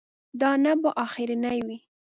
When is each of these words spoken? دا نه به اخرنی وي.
دا 0.41 0.51
نه 0.63 0.73
به 0.81 0.89
اخرنی 1.05 1.59
وي. 1.65 1.77